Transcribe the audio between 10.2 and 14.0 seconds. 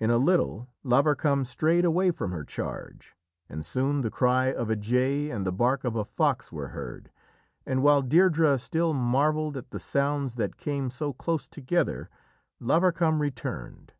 that came so close together, Lavarcam returned.